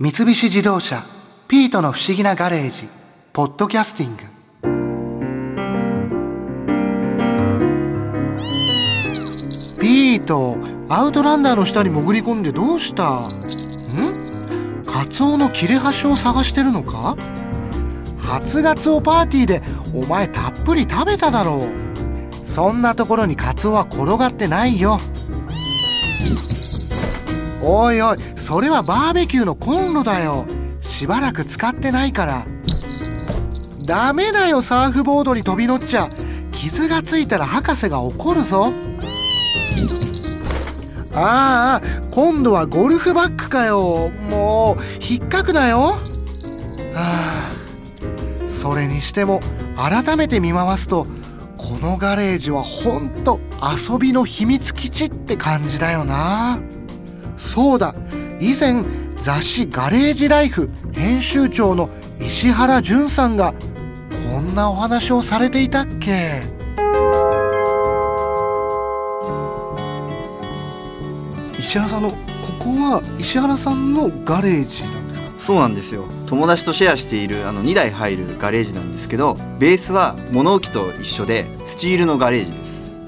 [0.00, 1.04] 三菱自動車
[1.48, 2.88] 「ピートの不思議なガレージ」
[3.34, 4.22] 「ポッドキャスティング」
[9.78, 10.56] ピート
[10.88, 13.18] アウトランダーの下に潜り込んでどうした？
[13.18, 13.28] ん？
[14.86, 17.14] カツオの切れ端を探してるのか？
[18.18, 19.62] 初ガツオパーティーで
[19.94, 21.68] お前たっぷり食べただろう。
[22.50, 24.98] そんなところにカツオは転がってないよ。
[27.62, 30.46] おいおいそれはバーベキューのコンロだよ。
[30.80, 32.44] しばらく使ってないから。
[33.86, 36.10] ダメだよサーフボードに飛び乗っちゃ。
[36.50, 38.72] 傷がついたら博士が怒るぞ。
[41.14, 44.10] ああ今度はゴルフバッグかよ。
[44.10, 45.78] もう引っかくなよ。
[45.78, 45.98] は
[46.96, 47.52] あ
[48.48, 49.40] それにしても
[49.76, 51.06] 改めて見回すと
[51.56, 56.58] このガレージはほんと遊びの秘密基地って感じだよな。
[57.36, 57.94] そうだ。
[58.42, 58.84] 以前
[59.20, 61.88] 雑誌「ガレージライフ」編集長の
[62.20, 63.54] 石原淳さんが
[64.32, 66.42] こんなお話をされていたっけ？
[71.56, 72.16] 石原さんのこ
[72.58, 75.30] こは石原さんのガレージなんですか？
[75.38, 76.04] そうなんですよ。
[76.26, 82.61] 友達とシェアしているあの2台入るガレージなんですけどベースは物置と一緒でスチールのガレージで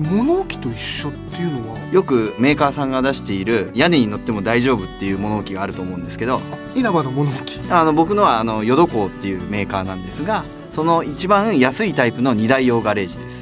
[0.00, 1.78] 物置と一緒っていうのは？
[1.92, 6.40] よくメーカーさんが出している屋根に乗っても大丈夫っていう物置があると思うんですけど
[6.74, 7.60] 稲葉の物置？
[7.70, 13.40] あの僕のはあのヨドコウっていうメーカーなんですがその一番安いタイプの2台用ガレージです。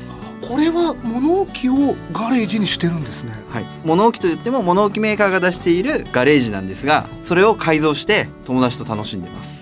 [0.48, 3.32] これは物置をガレージにしてるんですね。
[3.50, 9.57] はい、物置といっても物置メーカーが出しているガレージなんですがそれを改造して友達と楽しんでます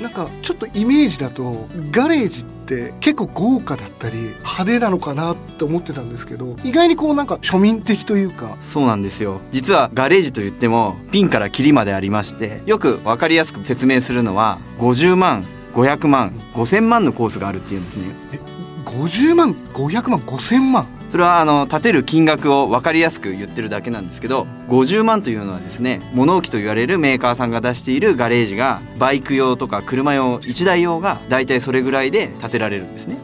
[0.00, 8.56] なんかちょっとイメージだとガレージって結構豪華だったり派手なのかなって思ってたんですけど意外にこうなんか庶民的というか。
[8.62, 9.40] そうなんですよ。
[9.50, 18.12] 実はガレージといってもピンからキリまでありましてよく分かりやすく説明するのは50万500万5000万のコースがあるっていうんですね。
[18.84, 20.86] 50万500万5000万？
[21.12, 33.18] それはあの建てる金額を分かりやすく言ってるだけなんですけど50万というのはですね物置と言われるメーカーさんが出しているガレージがバイク用とか車用1台用が大体それぐらいで建てられるんですね。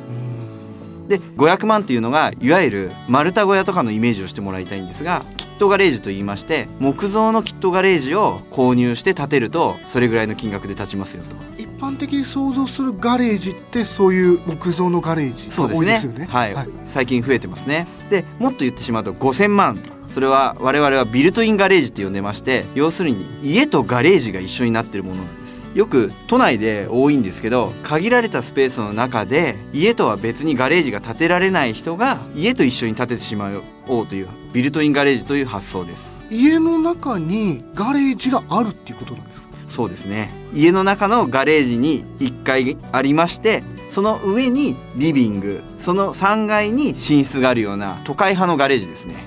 [1.09, 5.25] で500万というのがいわゆる丸太小屋とかのイメージをしてもらいたいんですが
[5.59, 11.61] トガレージと言いまして木造のキットガレージを購入して建てるとそれぐらいの金額で建ちますよと。
[11.61, 15.49] 一般的に想像するガレージってそういう木造のガレージ。
[15.49, 16.27] が多いですよね。
[16.31, 16.57] はい、
[16.89, 17.87] 最近増えてますね。
[18.11, 19.79] でもっと言ってしまうと5000万。
[20.07, 25.59] それは我々はビルトインガレージって呼んでまして要するに家とガレージが一緒になってるものなんです。
[25.75, 36.19] よく都内で多いんですけど限られたスペースの中で家とは別にガレージが建てられない人が家と一緒に建ててしまおうというビルトインガレージという発想です。
[36.31, 39.49] 家の中にガレージがあるっていうことなんですか？
[39.69, 40.31] そうですね。
[40.55, 49.27] 家の中のガレージに1階ありましてその上にリビングその3階に寝室があるような都会派のガレージですね。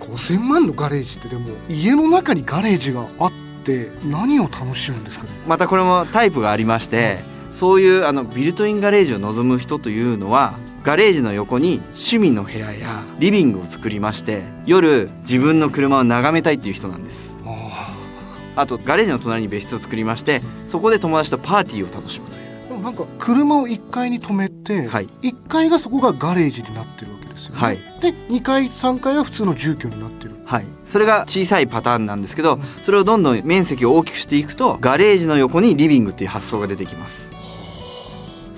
[0.00, 3.32] 5000万のガレージってでも家の中にガレージがあっ
[3.64, 5.30] て何を楽しむんですかね？
[5.46, 7.18] またこれもタイプがありまして
[7.52, 17.30] そういうあのビルトインガレージを望む人というのはガレージの横に趣味の部屋やリビングを作りまして夜自分の車を眺めたいっていう人なんです。
[18.56, 22.68] あとガレージの隣に別室を作りましてそこで友達とパーティーを楽しむという。
[22.68, 25.06] でもなんか車を1階に止めて、はい。
[25.22, 27.76] 1階がそこがガレージになってるわけですよね、はい。
[28.00, 30.30] で2階3階は普通の住居になってる。
[30.50, 37.29] はい、それが小さいパターンなんですけどそれをどんどん面積を大きくしていくとガレージの横にリビングっていう発想が出てきます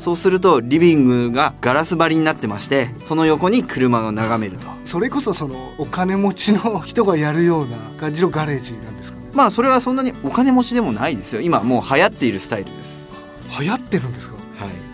[0.02, 4.66] そうするとリビングがガラス張りになってましてその横に車を眺めると。
[4.84, 9.30] それこそそのお金持ちの人がやるような感じのガレージなんですかね？
[9.32, 11.40] まあそれはそんなにお金持ちでもないですよ。
[11.40, 13.60] 今もう流行っているスタイルです。
[13.60, 14.34] 流行ってるんですか？
[14.34, 14.41] はい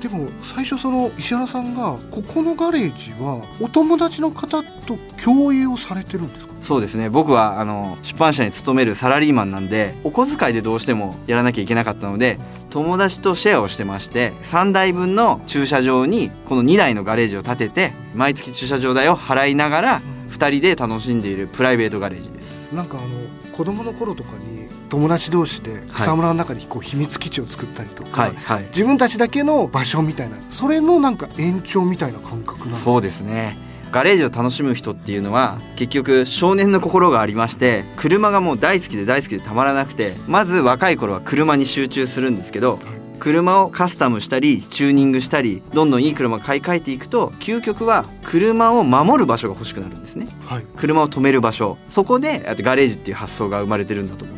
[0.03, 6.55] でも最初その石原さんがここのガレージはお友達の方と共有をされてるんですか？
[6.63, 7.09] そうですね。
[7.11, 12.39] 僕はあの出版社に勤めるサラリーマンなんでお小遣いでどうしてもやらなきゃいけなかったので
[12.71, 22.38] 友達とシェアをしてまして3台分の駐車場にこの2台のガレージを建てて毎月駐車場代を払いながら2人で楽しんでいるプライベートガレージです
[22.73, 23.09] なんかあの
[23.53, 28.65] 子供の頃とかに友達同士で草むらの中にこう秘密基地を作ったりとか、はいはい。
[28.65, 33.57] 自分たちだけの場所みたいなそれのなんか延長みたいな感覚なそうですね。
[33.91, 42.79] ガレージを楽しむ人っていうのは結局少年の心がありまして車がもう大好きで大好きでたまらなくてまず若い頃は車に集中するんですけど
[43.19, 50.27] 車をカスタムしたりチューニングしたりどんどんいい車を買い替えていくと究極は車を守る場所が欲しくなるんですね。
[50.45, 51.79] はい、う車を止める場所。
[51.89, 54.38] そこでガレージっていう発想が生まれてるんだと思います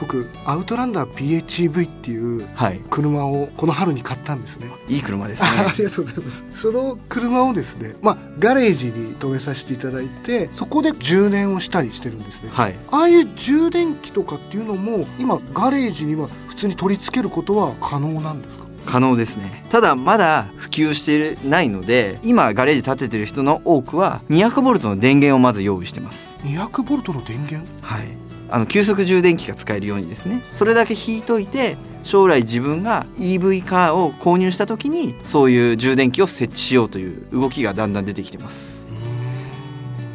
[0.00, 2.80] 僕アウトランダー PHEV っていうはい。
[2.90, 4.66] 車をこの春に買ったんですね。
[4.88, 6.44] いい車です ああねりがとうございます。
[6.60, 12.50] その車をですねまあガレージに止めさせていただいてそこで充電をしたりしてるんですね。
[12.52, 12.74] はい。
[12.90, 18.66] ああいう充電器とかっていうのも今ガレージには普通に取り付けることは可能なんですか？
[18.86, 19.64] 可能ですね。
[19.68, 26.26] ただまだ普及してないので今ガレージ建ててる人の多くは 200V の電源をまず用意してます。
[26.44, 27.68] 200ボルトの電源？
[27.82, 28.04] はい
[28.48, 30.42] あの急速充電器が使えるようにですね。
[30.52, 38.86] それだけ引いといて将来自分が EV カーを購入した時にそういう充電器を設置しようという動きがだんだん出てきてます。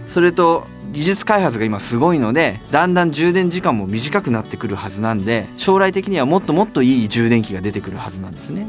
[0.08, 8.68] それと技術開発が今すごいのでだんだん充電時間も短くなってくるはずなんで将来的にはもっともっといい充電器が出てくるはずなんですね。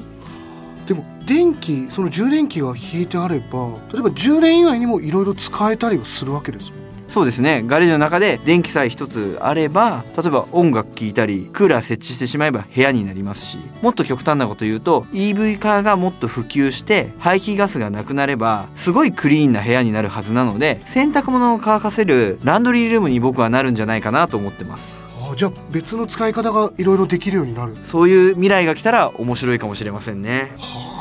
[0.87, 6.82] でも電気その充電器が引いてあれば例えば充電以外にもいろいろ使えたりはするわけですもん
[7.13, 7.63] そうですね。
[7.67, 25.03] ガレージの中で電気さえ一つあれば例えば音楽聴いたりクーラー設置してしまえば部屋になりますしもっと極端なこと言うと EV 化がもっと普及して排気ガスがなくなればすごいクリーンな部屋になるはずなので洗濯物を乾かせるランドリールームに僕はなるんじゃないかなと思ってます。
[25.21, 27.77] あじゃあ別の使い方がいろいろできるようになる。
[27.85, 30.53] そういう未来が来たら面白いかもしれませんね。
[30.59, 30.92] はあ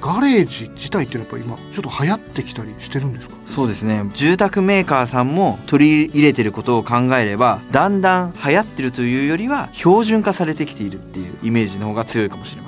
[0.00, 3.34] ガレージ自体ってやっぱ今ちょっと流行ってきたりしてるんですか？
[3.46, 4.04] そうですね。
[4.14, 12.67] 住宅メーカーさんも取り入れてることを考えればだんだん流行ってるというよりは標準化されてきているっていうイメージの方が強いかもしれま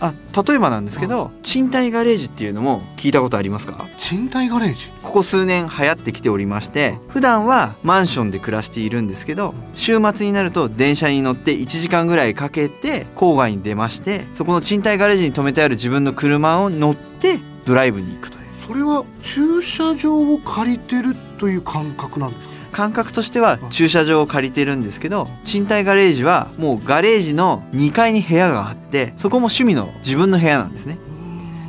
[0.00, 0.14] あ
[0.46, 3.84] 例えばなんですけど賃貸ガレージっていうのも聞いたことありますか？
[3.98, 4.86] 賃貸ガレージ？
[5.02, 18.40] ここ数年流行ってきておりまして普段はマンションで暮らしているんですけど週末になると電車に乗って1時間ぐらいかけて郊外に出ましてそこの賃貸ガレージに止めてある自分の車を乗ってドライブに行くという。
[18.66, 22.54] それは駐車場を借りてるという感覚なんですか？
[22.70, 30.98] 感覚としては駐車場を借りてるんですけど賃貸ガレージはもうガレージの2階に部屋があってそこも趣味の自分の部屋なんですね。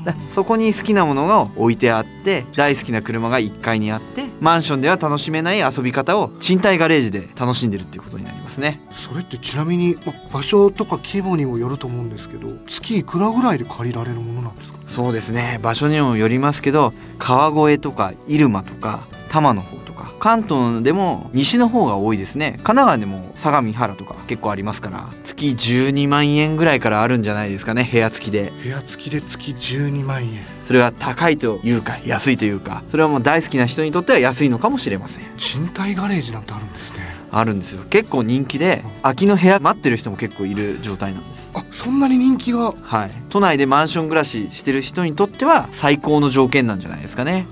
[0.04, 8.82] だそこに好きなものが置いてあって大好きな車が1階にあってマンションでは楽しめない遊び方を賃貸ガレージで楽しんでるっていうことになりますね。
[8.90, 14.80] それってちなみに、ま場所とか規模にもよると思うんですけど月いくらぐらいで借りられるものなんですか？
[14.88, 15.60] そうですね。
[15.62, 19.78] 場所にもよりますけど川越とか入間とか多摩の方
[20.22, 22.52] 関東でも西の方が多いですね。
[22.58, 27.90] 神奈川でも相模原とか結構ありますから月12万円ぐらいからあるんじゃないですかね。
[27.92, 28.54] 部屋付きで。
[28.62, 30.46] 部屋付きで月12万円。
[30.68, 35.24] それが高いというか安いというかそれはもう大好きな人にとっては安いのかもしれません。
[35.38, 37.00] 賃貸ガレージなんてあるんですね。
[37.32, 37.84] あるんですよ。
[37.90, 41.50] 結構人気で空きの部屋待ってる人も結構いる状態なんです。
[41.56, 42.74] あそんなに人気が？
[42.80, 43.12] はい。
[43.30, 47.48] 都内でマンション暮らししてる人にとっては最高の条件なんじゃないですかね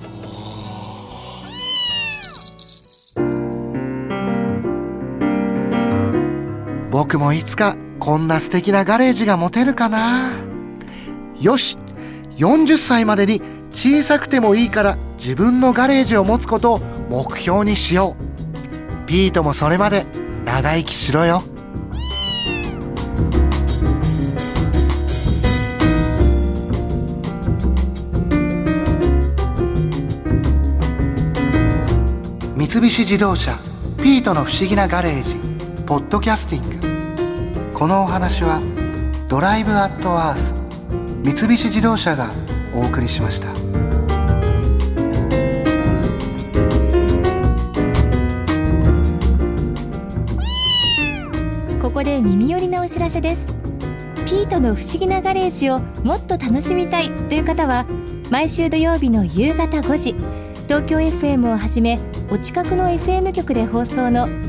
[7.00, 10.34] 僕もいつかこんな素敵なガレージが持てるかな。
[11.40, 11.78] よし
[12.36, 13.42] 40歳までに
[13.72, 16.80] 小さくてもいいから自分のガレージを持つことを
[17.10, 19.08] 目標にしよう。
[19.08, 20.08] ピートもそれまで
[20.44, 21.42] 長生きしろよ。
[32.58, 33.58] 三菱自動車
[34.04, 35.38] ピートの不思議なガレージ
[35.86, 36.79] ポッドキャスティング。
[37.80, 38.60] このお話は
[39.30, 40.54] ドライブアットアース
[41.24, 42.30] 三菱自動車が
[42.76, 43.48] お送りしました。
[51.82, 53.58] ここで耳寄りなお知らせです。
[54.26, 57.86] ピートの不思議なガレージをもっと楽しみたいという方は
[58.30, 60.16] 毎週土曜日の夕方5時
[60.68, 61.98] 東京 FM をはじめ
[62.30, 64.49] お近くの FM 局で放送の